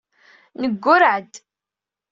[0.61, 1.33] Neggurreɛ-d.